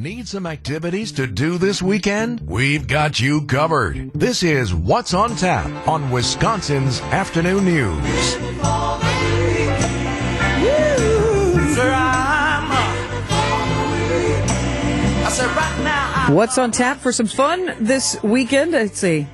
[0.00, 2.40] Need some activities to do this weekend?
[2.40, 4.10] We've got you covered.
[4.14, 8.36] This is What's on Tap on Wisconsin's Afternoon News.
[16.30, 18.72] What's on tap for some fun this weekend?
[18.74, 19.26] It's a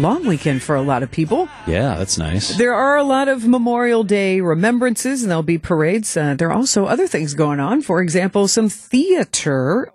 [0.00, 1.48] long weekend for a lot of people.
[1.66, 2.56] Yeah, that's nice.
[2.56, 6.16] There are a lot of Memorial Day remembrances, and there'll be parades.
[6.16, 7.82] Uh, there are also other things going on.
[7.82, 9.92] For example, some theater,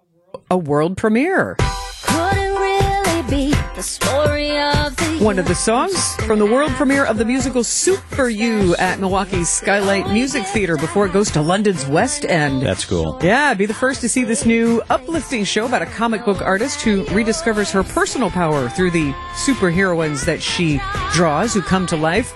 [0.50, 1.56] a world premiere.
[2.04, 7.04] Couldn't really be the story of the One of the songs from the world premiere
[7.04, 11.84] of the musical Super You at Milwaukee's Skylight Music Theater before it goes to London's
[11.88, 12.62] West End.
[12.62, 13.18] That's cool.
[13.24, 16.82] Yeah, be the first to see this new uplifting show about a comic book artist
[16.82, 20.80] who rediscovers her personal power through the superheroines that she
[21.14, 22.32] draws who come to life.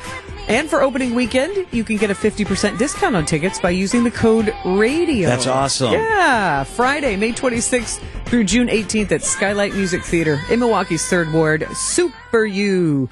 [0.47, 4.09] And for opening weekend, you can get a 50% discount on tickets by using the
[4.09, 5.27] code RADIO.
[5.27, 5.93] That's awesome.
[5.93, 11.67] Yeah, Friday, May 26th through June 18th at Skylight Music Theater in Milwaukee's Third Ward.
[11.73, 13.09] Super You.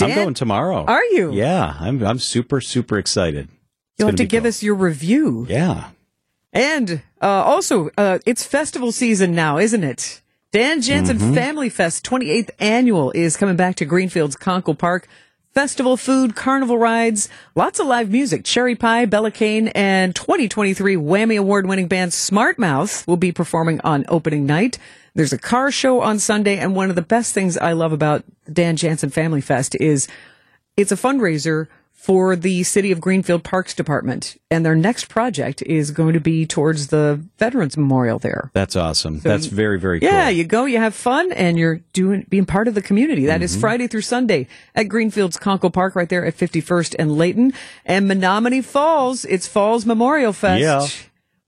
[0.00, 0.86] I'm going tomorrow.
[0.86, 1.30] Are you?
[1.32, 2.02] Yeah, I'm.
[2.02, 3.48] I'm super super excited.
[3.98, 4.48] You'll have gonna give cool.
[4.48, 5.46] us your review.
[5.46, 5.90] Yeah.
[6.54, 10.22] And uh, also, uh, it's festival season now, isn't it?
[10.52, 11.34] Dan Jansen Mm-hmm.
[11.34, 15.06] Family Fest 28th annual is coming back to Greenfield's Konkel Park.
[15.52, 18.44] Festival food, carnival rides, lots of live music.
[18.44, 23.80] Cherry Pie, Bella Kane, and 2023 WAMI Award winning band Smart Mouth will be performing
[23.80, 24.78] on opening night.
[25.16, 28.22] There's a car show on Sunday, and one of the best things I love about
[28.52, 30.06] Dan Jansen Family Fest is
[30.76, 31.66] it's a fundraiser
[32.00, 34.40] for the City of Greenfield Parks Department.
[34.50, 38.50] And their next project is going to be towards the Veterans Memorial there.
[38.54, 39.18] That's awesome.
[39.20, 40.08] That's very very cool.
[40.08, 43.26] Yeah, you go, you have fun, and you're doing being part of the community.
[43.26, 43.60] That is Mm-hmm.
[43.60, 47.52] Friday through Sunday at Greenfield's Konkel Park, right there at 51st and Layton,
[47.84, 49.26] and Menomonee Falls.
[49.26, 50.62] It's Falls Memorial Fest.
[50.62, 50.86] Yeah.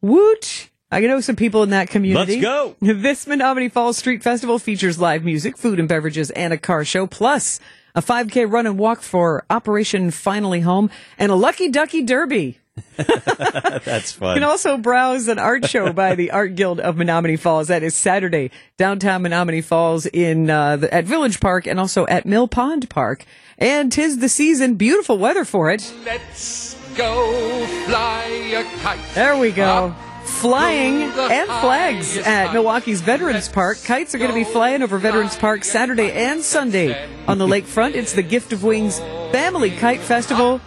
[0.03, 0.69] Woot!
[0.93, 2.35] I know some people in that community.
[2.41, 2.77] Let's go.
[3.03, 7.07] This Menomonee Falls Street Festival features live music, food and beverages, and a car show,
[7.07, 7.61] plus
[7.95, 12.59] a 5K run and walk for Operation Finally Home, and a Lucky Ducky Derby.
[12.97, 14.37] That's fun.
[14.37, 17.69] You can also browse an art show by the Art Guild of Menomonee Falls.
[17.69, 22.27] That is Saturday, downtown Menomonee Falls in uh, the, at Village Park and also at
[22.27, 23.25] Mill Pond Park.
[23.57, 25.91] And tis the season, beautiful weather for it.
[26.05, 28.25] Let's go fly
[28.55, 29.01] a kite.
[29.15, 29.95] There we go.
[30.41, 33.79] Flying and flags at Milwaukee's Veterans Park.
[33.85, 37.09] Kites are going to be flying over Veterans Park Saturday and Sunday.
[37.29, 38.99] On the lakefront, it's the Gift of Wings
[39.31, 40.61] Family Kite Festival.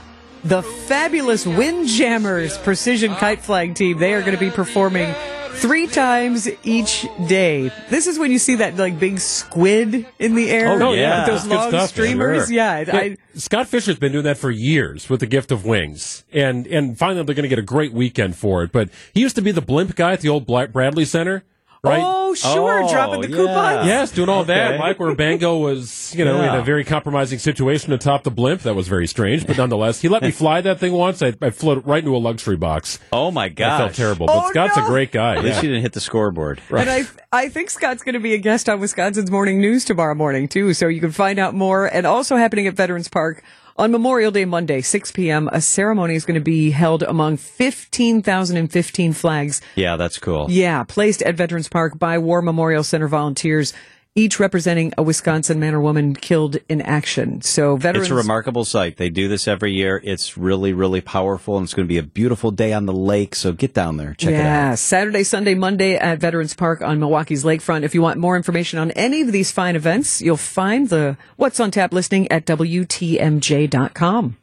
[0.44, 3.98] The fabulous Windjammers Precision Kite Flying Team.
[3.98, 5.14] They are going to be performing
[5.56, 7.72] three times each day.
[7.90, 10.82] This is when you see that like big squid in the air.
[10.82, 11.22] Oh, oh yeah.
[11.22, 12.48] With those long stuff, streamers.
[12.48, 12.56] sure.
[12.56, 12.80] Yeah.
[12.86, 16.68] Yeah, I, Scott Fisher's been doing that for years with the gift of wings, and
[16.68, 18.72] and finally they're going to get a great weekend for it.
[18.72, 21.44] But he used to be the blimp guy at the old Bradley Center,
[21.86, 22.02] right?
[22.04, 22.84] Oh, sure.
[22.84, 23.36] Oh, Dropping the yeah.
[23.36, 23.88] coupons.
[23.88, 24.80] Yes, doing all that.
[24.80, 24.94] Okay.
[24.98, 28.62] where Bango was, you know, in a very compromising situation atop the blimp.
[28.62, 31.22] That was very strange, but nonetheless, he let me fly that thing once.
[31.22, 33.00] I, I floated right into a luxury box.
[33.14, 33.80] oh my I gosh.
[33.80, 34.84] felt terrible, but Oh, Scott's no.
[34.86, 35.36] a great guy.
[35.38, 35.62] At least yeah.
[35.64, 36.62] you didn't hit the scoreboard.
[36.70, 40.16] And I, I think Scott's going to be a guest on Wisconsin's Morning News tomorrow
[40.16, 40.74] morning, too.
[40.74, 41.86] So you can find out more.
[41.86, 43.44] And also happening at Veterans Park
[43.78, 49.14] on Memorial Day Monday, 6 p.m., a ceremony is going to be held among 15,015
[49.14, 49.62] flags.
[49.76, 50.48] Yeah, that's cool.
[50.50, 53.74] Yeah, placed at Veterans Park by War Memorial Center volunteers,
[54.18, 57.42] each representing a Wisconsin man or woman killed in action.
[57.42, 58.08] So veterans.
[58.08, 58.96] It's a remarkable sight.
[58.96, 60.00] They do this every year.
[60.04, 63.36] It's really, really powerful, and it's going to be a beautiful day on the lake.
[63.36, 64.40] So get down there, check it out.
[64.40, 64.76] yeah.
[64.76, 67.84] Saturday, Sunday, Monday at Veterans Park on Milwaukee's lakefront.
[67.84, 71.60] If you want more information on any of these fine events, you'll find the What's
[71.60, 74.38] on Tap listing at WTMJ.com.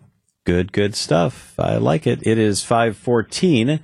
[0.44, 1.54] Good, good stuff.
[1.58, 2.26] I like it.
[2.26, 3.80] It is five fourteen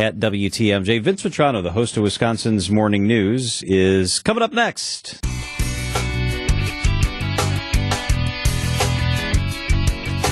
[0.00, 1.02] at WTMJ.
[1.02, 5.20] Vince Vitrano, the host of Wisconsin's Morning News, is coming up next.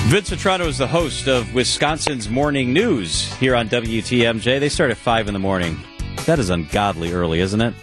[0.09, 4.59] Vince Vitrano is the host of Wisconsin's Morning News here on WTMJ.
[4.59, 5.79] They start at 5 in the morning.
[6.25, 7.75] That is ungodly early, isn't it?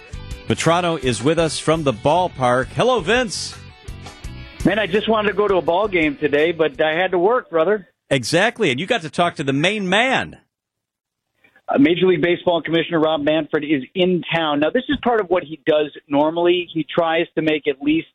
[0.49, 2.66] Vitrano is with us from the ballpark.
[2.66, 3.56] Hello, Vince.
[4.64, 7.19] Man, I just wanted to go to a ball game today, but I had to
[7.19, 7.88] work, brother.
[8.11, 8.72] Exactly.
[8.72, 10.40] And you got to talk to the main man.
[11.68, 14.60] Uh, Major League Baseball Commissioner Rob Manfred is in town.
[14.60, 16.68] Now, this is part of what he does normally.
[16.72, 18.06] He tries to make at least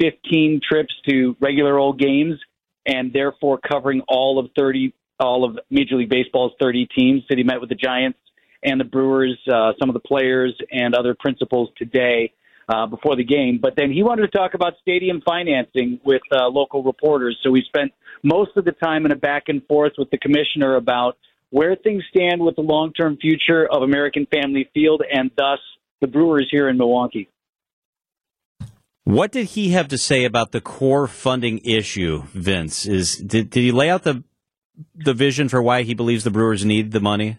[0.00, 2.38] 15 trips to regular old games
[2.86, 7.22] and therefore covering all of 30, all of Major League Baseball's 30 teams.
[7.28, 8.18] That he met with the Giants
[8.62, 12.32] and the Brewers, uh, some of the players and other principals today
[12.68, 13.58] uh, before the game.
[13.60, 17.38] But then he wanted to talk about stadium financing with uh, local reporters.
[17.42, 20.76] So we spent most of the time in a back and forth with the commissioner
[20.76, 21.16] about
[21.50, 25.58] where things stand with the long term future of American Family Field and thus
[26.00, 27.28] the Brewers here in Milwaukee.
[29.04, 32.84] What did he have to say about the core funding issue, Vince?
[32.84, 34.22] Is did, did he lay out the
[34.94, 37.38] the vision for why he believes the Brewers need the money?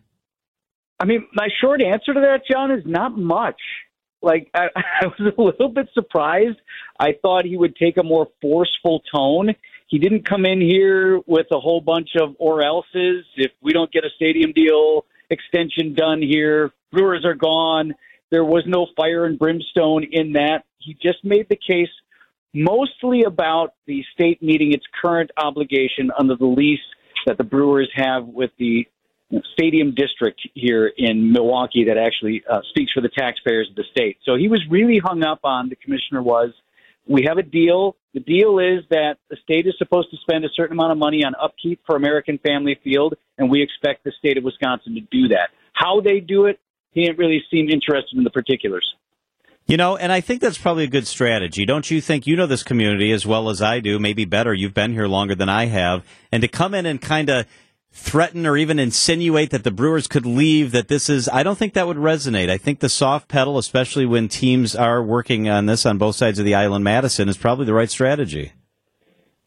[1.00, 3.62] I mean, my short answer to that, John, is not much.
[4.22, 6.58] Like, I, I was a little bit surprised.
[7.00, 9.56] I thought he would take a more forceful tone.
[9.90, 13.26] He didn't come in here with a whole bunch of or else's.
[13.36, 17.96] If we don't get a stadium deal extension done here, Brewers are gone.
[18.30, 20.64] There was no fire and brimstone in that.
[20.78, 21.90] He just made the case
[22.54, 26.80] mostly about the state meeting its current obligation under the lease
[27.26, 28.88] that the Brewers have with the
[29.54, 34.18] stadium district here in Milwaukee that actually uh, speaks for the taxpayers of the state.
[34.24, 36.52] So he was really hung up on the commissioner was
[37.10, 37.96] we have a deal.
[38.14, 41.24] The deal is that the state is supposed to spend a certain amount of money
[41.26, 45.28] on upkeep for American Family Field, and we expect the state of Wisconsin to do
[45.30, 45.50] that.
[45.74, 46.60] How they do it,
[46.92, 48.94] he didn't really seem interested in the particulars.
[49.66, 51.66] You know, and I think that's probably a good strategy.
[51.66, 54.54] Don't you think you know this community as well as I do, maybe better.
[54.54, 56.04] You've been here longer than I have.
[56.32, 57.46] And to come in and kind of
[57.92, 61.74] threaten or even insinuate that the Brewers could leave, that this is, I don't think
[61.74, 62.50] that would resonate.
[62.50, 66.40] I think the soft pedal, especially when teams are working on this on both sides
[66.40, 68.54] of the island, Madison, is probably the right strategy.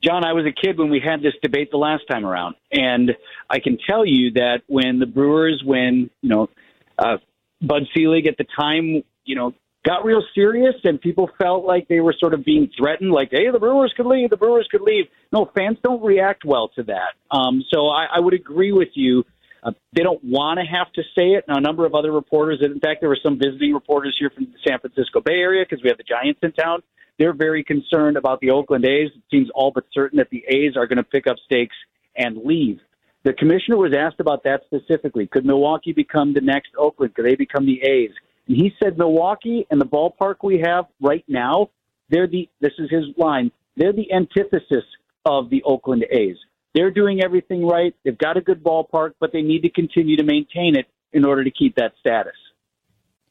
[0.03, 3.12] John, I was a kid when we had this debate the last time around, and
[3.49, 6.50] I can tell you that when the Brewers, when you know,
[6.99, 7.19] uh,
[7.61, 12.00] Bud Selig at the time, you know, got real serious and people felt like they
[12.00, 15.06] were sort of being threatened, like, hey, the Brewers could leave, the Brewers could leave.
[15.32, 17.14] No, fans don't react well to that.
[17.31, 19.25] Um, so I, I would agree with you.
[19.62, 21.44] Uh, they don't want to have to say it.
[21.46, 24.44] Now, a number of other reporters, in fact, there were some visiting reporters here from
[24.44, 26.82] the San Francisco Bay Area because we have the Giants in town.
[27.19, 29.11] They're very concerned about the Oakland A's.
[29.14, 31.76] It seems all but certain that the A's are going to pick up stakes
[32.17, 32.81] and leave.
[33.25, 35.29] The commissioner was asked about that specifically.
[35.29, 37.14] Could Milwaukee become the next Oakland?
[37.14, 38.11] Could they become the A's?
[38.47, 41.71] He said Milwaukee and the ballpark we have right now,
[42.11, 44.85] they're the this is his line, they're the antithesis
[45.25, 46.37] of the Oakland A's.
[46.75, 47.94] They're doing everything right.
[48.05, 51.44] They've got a good ballpark, but they need to continue to maintain it in order
[51.44, 52.33] to keep that status.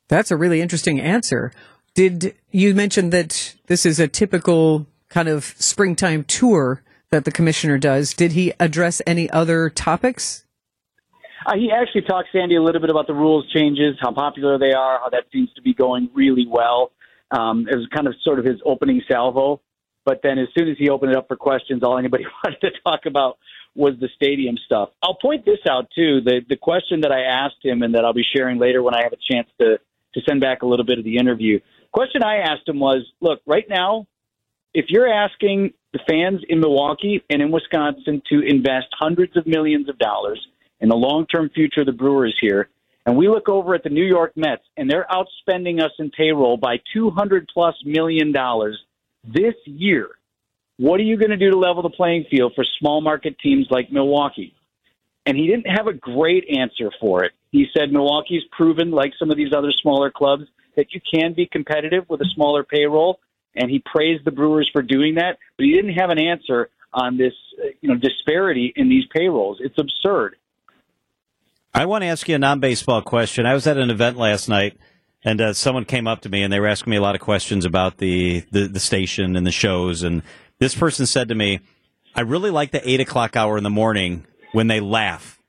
[0.08, 1.52] That's a really interesting answer.
[1.94, 7.78] Did you mention that this is a typical kind of springtime tour that the commissioner
[7.78, 8.14] does?
[8.14, 10.46] Did he address any other topics?
[11.46, 14.74] Uh, he actually talked Sandy a little bit about the rules changes, how popular they
[14.74, 16.92] are, how that seems to be going really well.
[17.32, 19.62] Um, it was kind of sort of his opening salvo.
[20.04, 22.72] But then as soon as he opened it up for questions, all anybody wanted to
[22.84, 23.38] talk about
[23.76, 24.90] was the stadium stuff.
[25.02, 26.22] I'll point this out too.
[26.22, 29.04] The the question that I asked him and that I'll be sharing later when I
[29.04, 29.80] have a chance to
[30.14, 31.60] to send back a little bit of the interview.
[31.94, 34.08] Question I asked him was, look, right now,
[34.74, 39.88] if you're asking the fans in Milwaukee and in Wisconsin to invest hundreds of millions
[39.88, 40.40] of dollars
[40.82, 42.70] in the long term future of the Brewers here.
[43.06, 46.58] And we look over at the New York Mets, and they're outspending us in payroll
[46.58, 48.80] by 200 plus million dollars
[49.24, 50.10] this year.
[50.78, 53.68] What are you going to do to level the playing field for small market teams
[53.70, 54.54] like Milwaukee?
[55.26, 57.34] And he didn't have a great answer for it.
[57.52, 60.46] He said Milwaukee's proven, like some of these other smaller clubs,
[60.76, 63.20] that you can be competitive with a smaller payroll.
[63.56, 67.18] And he praised the Brewers for doing that, but he didn't have an answer on
[67.18, 67.34] this,
[67.82, 69.58] you know, disparity in these payrolls.
[69.60, 70.38] It's absurd.
[71.74, 73.46] I want to ask you a non baseball question.
[73.46, 74.78] I was at an event last night,
[75.24, 77.22] and uh, someone came up to me and they were asking me a lot of
[77.22, 80.04] questions about the, the, the station and the shows.
[80.04, 80.24] And
[80.60, 81.60] this person said to me,
[82.14, 85.40] I really like the eight o'clock hour in the morning when they laugh.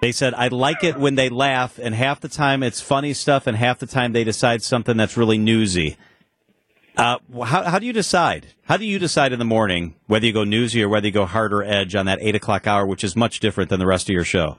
[0.00, 3.46] They said, I like it when they laugh, and half the time it's funny stuff,
[3.46, 5.96] and half the time they decide something that's really newsy.
[6.96, 8.48] Uh, how, how do you decide?
[8.64, 11.26] How do you decide in the morning whether you go newsy or whether you go
[11.26, 14.12] harder edge on that eight o'clock hour, which is much different than the rest of
[14.12, 14.58] your show?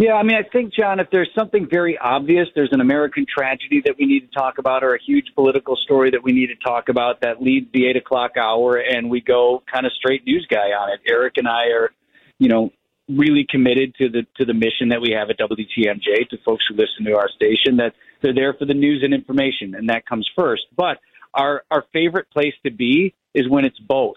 [0.00, 3.82] Yeah, I mean, I think, John, if there's something very obvious, there's an American tragedy
[3.84, 6.54] that we need to talk about, or a huge political story that we need to
[6.54, 10.46] talk about that leads the eight o'clock hour, and we go kind of straight news
[10.50, 11.00] guy on it.
[11.06, 11.90] Eric and I are,
[12.38, 12.70] you know,
[13.10, 16.76] really committed to the to the mission that we have at WTMJ to folks who
[16.76, 17.92] listen to our station that
[18.22, 20.62] they're there for the news and information, and that comes first.
[20.74, 20.96] But
[21.34, 24.16] our our favorite place to be is when it's both.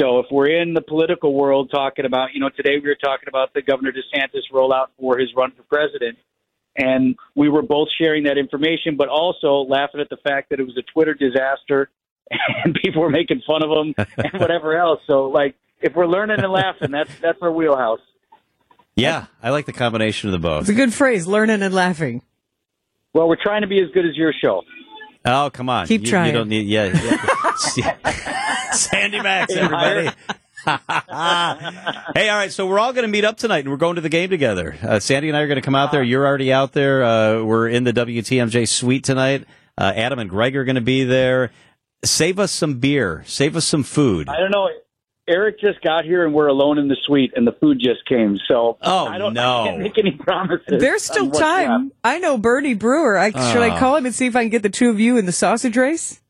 [0.00, 3.28] So if we're in the political world talking about, you know, today we were talking
[3.28, 6.18] about the Governor DeSantis rollout for his run for president,
[6.76, 10.64] and we were both sharing that information, but also laughing at the fact that it
[10.64, 11.90] was a Twitter disaster
[12.64, 15.00] and people were making fun of him and whatever else.
[15.06, 18.00] So like, if we're learning and laughing, that's that's our wheelhouse.
[18.96, 20.62] Yeah, I like the combination of the both.
[20.62, 22.22] It's a good phrase, learning and laughing.
[23.14, 24.62] Well, we're trying to be as good as your show.
[25.24, 25.86] Oh, come on.
[25.86, 26.26] Keep you, trying.
[26.28, 26.86] You don't need, yeah.
[27.76, 28.47] yeah.
[28.72, 30.10] Sandy Maxx, everybody.
[30.66, 32.52] hey, all right.
[32.52, 34.76] So we're all going to meet up tonight, and we're going to the game together.
[34.82, 36.02] Uh, Sandy and I are going to come out there.
[36.02, 37.02] You're already out there.
[37.02, 39.44] Uh, we're in the WTMJ suite tonight.
[39.76, 41.50] Uh, Adam and Greg are going to be there.
[42.04, 43.22] Save us some beer.
[43.26, 44.28] Save us some food.
[44.28, 44.68] I don't know.
[45.28, 48.38] Eric just got here and we're alone in the suite, and the food just came.
[48.48, 49.34] So Oh, I don't.
[49.34, 49.62] no.
[49.64, 50.80] I can't make any promises.
[50.80, 51.92] There's still time.
[52.02, 53.18] I know Bernie Brewer.
[53.18, 53.78] I, should I Oh.
[53.78, 55.76] call him and see if I can get the two of you in the sausage
[55.76, 56.20] race?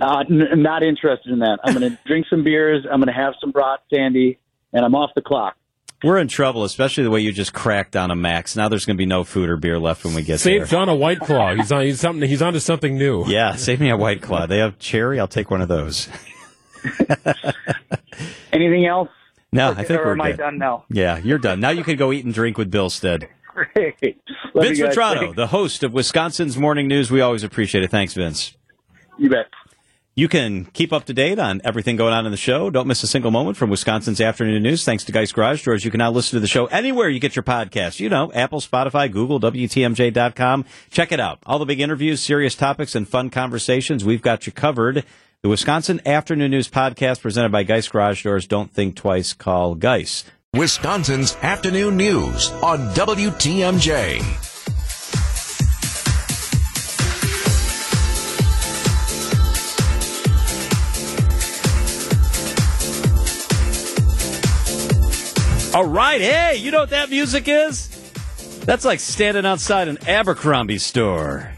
[0.00, 1.58] Uh, n- not interested in that.
[1.64, 2.84] I'm going to drink some beers.
[2.90, 4.38] I'm going to have some brat sandy,
[4.72, 5.56] and I'm off the clock.
[6.04, 8.56] We're in trouble, especially the way you just cracked on a max.
[8.56, 10.66] Now there's going to be no food or beer left when we get Save there.
[10.66, 11.54] Save John a White Claw.
[11.54, 11.82] He's on.
[11.82, 12.28] He's something.
[12.28, 13.24] He's onto something new.
[13.28, 14.46] Yeah, save me a white claw.
[14.46, 15.20] They have cherry.
[15.20, 16.08] I'll take one of those.
[18.52, 19.08] Anything else?
[19.52, 20.84] No, I think or we're am I done now?
[20.90, 21.60] Yeah, you're done.
[21.60, 23.28] Now you can go eat and drink with Bill Stead.
[23.46, 24.20] Great.
[24.54, 24.86] Love Vince you.
[24.86, 27.10] Vitrano, the host of Wisconsin's Morning News.
[27.10, 27.90] We always appreciate it.
[27.90, 28.56] Thanks, Vince.
[29.18, 29.46] You bet.
[30.14, 32.68] You can keep up to date on everything going on in the show.
[32.68, 34.84] Don't miss a single moment from Wisconsin's afternoon news.
[34.84, 35.86] Thanks to Geist Garage Doors.
[35.86, 37.98] You can now listen to the show anywhere you get your podcast.
[37.98, 40.66] You know, Apple, Spotify, Google, WTMJ.com.
[40.90, 41.38] Check it out.
[41.46, 44.04] All the big interviews, serious topics, and fun conversations.
[44.04, 45.04] We've got you covered.
[45.40, 48.46] The Wisconsin Afternoon News podcast presented by Geist Garage Doors.
[48.46, 49.32] Don't think twice.
[49.32, 50.30] Call Geist.
[50.54, 54.51] Wisconsin's afternoon news on WTMJ.
[65.74, 66.20] All right.
[66.20, 67.88] Hey, you know what that music is?
[68.66, 71.50] That's like standing outside an Abercrombie store.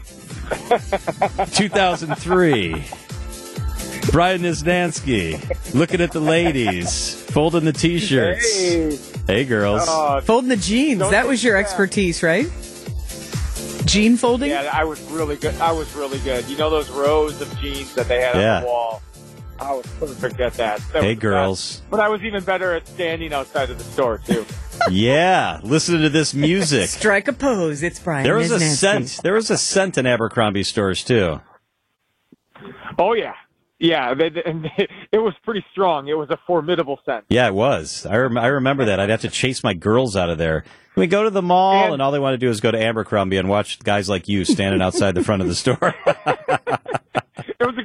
[1.53, 2.83] 2003.
[4.11, 8.57] Brian Niznansky looking at the ladies, folding the t-shirts.
[8.57, 9.81] Hey, Hey, girls.
[9.87, 10.99] uh, Folding the jeans.
[10.99, 12.45] Don't That was your think- expertise, right?
[13.85, 14.49] Jean folding?
[14.51, 15.55] yeah, I was really good.
[15.59, 16.45] I was really good.
[16.47, 18.55] You know those rows of jeans that they had Yeah.
[18.57, 19.01] on the wall?
[19.59, 20.81] I was perfect at that.
[20.93, 21.77] That hey, girls.
[21.77, 21.89] best.
[21.89, 24.45] But I was even better at standing outside of the store too.
[24.91, 26.89] Yeah, listen to this music.
[26.89, 27.81] Strike a pose.
[27.81, 28.25] It's Brian.
[28.25, 29.07] There was a Niznansky.
[29.07, 29.23] scent.
[29.23, 31.39] There was a scent in Abercrombie stores too.
[32.99, 33.35] oh yeah,
[33.79, 34.13] yeah.
[34.13, 36.09] They, they, they- it was pretty strong.
[36.09, 37.23] It was a formidable scent.
[37.29, 38.05] Yeah, it was.
[38.05, 38.99] I, rem- I remember that.
[38.99, 40.65] I'd have to chase my girls out of there.
[40.97, 42.77] We go to the mall, And- and all they want to do is go to
[42.81, 45.95] Abercrombie and watch guys like you standing outside the front of the store.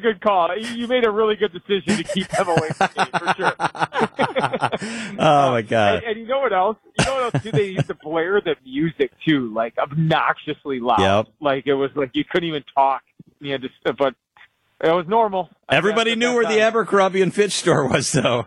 [0.01, 0.57] It was a good call.
[0.57, 3.53] You you made a really good decision to keep them away from me for sure.
[5.19, 5.95] oh my um, god!
[5.97, 6.77] And, and you know what else?
[6.99, 7.43] You know what else?
[7.43, 7.51] Too?
[7.51, 11.01] They used to blare the music too, like obnoxiously loud.
[11.01, 11.27] Yep.
[11.41, 13.03] Like it was like you couldn't even talk.
[13.41, 14.15] You had to, but
[14.83, 15.51] it was normal.
[15.69, 16.61] Everybody knew that where the.
[16.61, 18.47] Abercrombie and Fitch store was, though.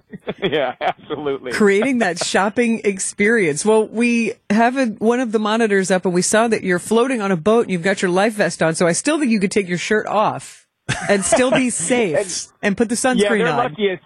[0.42, 1.52] yeah, absolutely.
[1.52, 3.64] creating that shopping experience.
[3.64, 7.20] Well, we have a, one of the monitors up and we saw that you're floating
[7.20, 8.74] on a boat and you've got your life vest on.
[8.74, 10.61] So I still think you could take your shirt off
[11.08, 13.56] and still be safe and put the sunscreen Yeah, sunscreen they're on.
[13.58, 14.02] lucky it's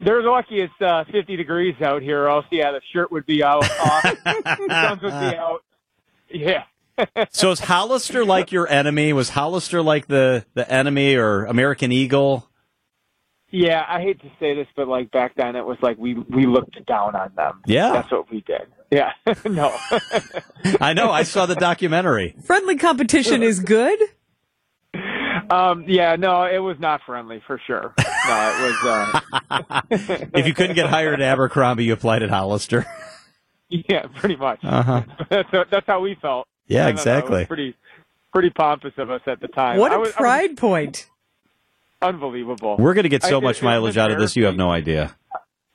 [0.00, 2.26] they're lucky it's uh, 50 degrees out here.
[2.26, 3.62] Else, yeah, the shirt would be out.
[3.62, 4.02] Off.
[4.24, 5.60] the sun would be out.
[6.30, 6.64] Yeah.
[7.30, 9.12] So is Hollister like your enemy?
[9.14, 12.48] Was Hollister like the, the enemy or American Eagle?
[13.50, 16.46] Yeah, I hate to say this, but like back then, it was like we we
[16.46, 17.60] looked down on them.
[17.66, 17.92] Yeah.
[17.92, 18.62] that's what we did.
[18.90, 19.12] Yeah,
[19.46, 19.74] no,
[20.80, 21.10] I know.
[21.10, 22.36] I saw the documentary.
[22.44, 23.98] Friendly competition is good.
[25.50, 27.94] Um, yeah, no, it was not friendly for sure.
[27.98, 28.04] No,
[28.54, 29.20] it was.
[29.50, 29.80] Uh,
[30.34, 32.86] If you couldn't get hired at Abercrombie, you applied at Hollister.
[33.68, 34.60] yeah, pretty much.
[34.62, 35.02] Uh huh.
[35.30, 36.46] That's that's how we felt.
[36.66, 37.44] Yeah, I it was exactly.
[37.46, 37.74] pretty
[38.32, 39.78] pretty pompous of us at the time.
[39.78, 41.06] What I a was, I was pride point.
[42.00, 42.76] unbelievable.
[42.78, 45.14] We're going to get so it- much mileage out of this, you have no idea.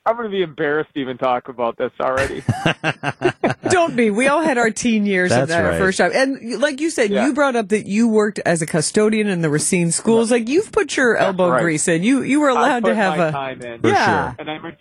[0.08, 2.42] I'm going to be embarrassed to even talk about this already.
[3.70, 4.10] Don't be.
[4.10, 5.78] We all had our teen years That's at our right.
[5.80, 6.12] first job.
[6.16, 7.26] And like you said, Yeah.
[7.26, 10.32] you brought up that you worked as a custodian in the Racine schools.
[10.32, 11.62] Like you've put your elbow right.
[11.62, 12.04] grease in.
[12.04, 13.82] You you were allowed to have my a time in.
[13.82, 14.30] For yeah.
[14.32, 14.36] sure.
[14.40, 14.78] and I, mat-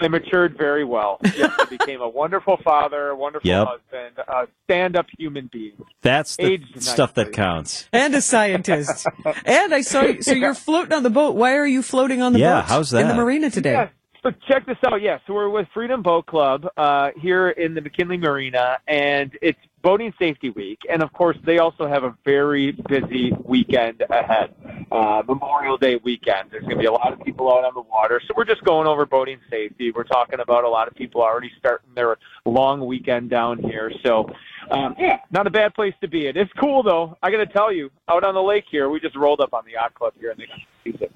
[0.00, 1.18] I matured very well.
[1.22, 3.66] Yes, I became a wonderful father, a wonderful Yep.
[3.68, 5.74] husband, a stand-up human being.
[6.00, 7.88] That's the Aged stuff that counts.
[7.92, 9.06] and a scientist.
[9.44, 10.22] and I saw you.
[10.22, 11.36] So you're floating on the boat.
[11.36, 13.72] Why are you floating on the Yeah, boat how's in the marina today?
[13.72, 13.88] Yeah.
[14.22, 15.02] So check this out.
[15.02, 19.58] Yeah, so we're with Freedom Boat Club uh, here in the McKinley Marina, and it's
[19.82, 20.78] Boating Safety Week.
[20.88, 24.54] And of course, they also have a very busy weekend ahead.
[24.92, 26.52] Uh, Memorial Day weekend.
[26.52, 28.20] There's going to be a lot of people out on the water.
[28.28, 29.90] So we're just going over boating safety.
[29.90, 33.90] We're talking about a lot of people already starting their long weekend down here.
[34.04, 34.30] So,
[34.70, 36.26] um, yeah, not a bad place to be.
[36.26, 37.18] It is cool, though.
[37.24, 39.64] I got to tell you, out on the lake here, we just rolled up on
[39.64, 41.10] the yacht club here in the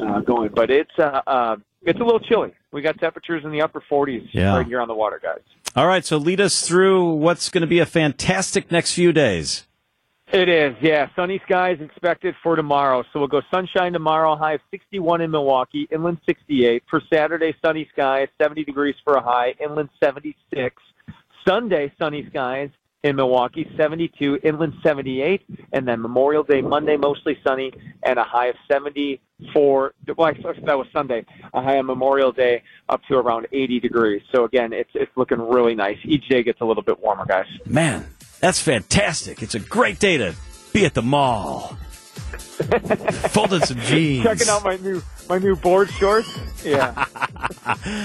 [0.00, 2.52] uh, going, but it's uh, uh, it's a little chilly.
[2.72, 4.56] We got temperatures in the upper 40s Yeah.
[4.56, 5.40] right here on the water, guys.
[5.76, 9.66] All right, so lead us through what's going to be a fantastic next few days.
[10.32, 11.08] It is, yeah.
[11.16, 13.02] Sunny skies expected for tomorrow.
[13.12, 16.84] So we'll go sunshine tomorrow, high of 61 in Milwaukee, inland 68.
[16.88, 20.76] For Saturday, sunny skies, 70 degrees for a high, inland 76.
[21.46, 22.70] Sunday, sunny skies
[23.02, 25.42] in Milwaukee, 72, inland 78.
[25.72, 29.94] And then Memorial Day, Monday, mostly sunny, and a high of 74.
[30.16, 31.24] Well, that was Sunday.
[31.54, 34.22] A high on Memorial Day up to around 80 degrees.
[34.34, 35.98] So again, it's, it's looking really nice.
[36.04, 37.46] Each day gets a little bit warmer, guys.
[37.64, 38.06] Man,
[38.40, 39.42] that's fantastic.
[39.42, 40.34] It's a great day to
[40.72, 41.76] be at the mall.
[43.30, 44.22] Folding some jeans.
[44.22, 46.38] Checking out my new my new board shorts.
[46.64, 47.06] Yeah.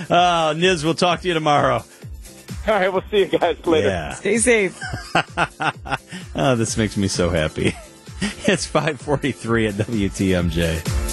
[0.09, 1.83] Oh, Niz, we'll talk to you tomorrow.
[2.67, 3.87] All right, we'll see you guys later.
[3.87, 4.13] Yeah.
[4.13, 4.81] Stay safe.
[6.37, 7.75] Oh, this makes me so happy.
[8.47, 11.04] It's 543 at WTMJ.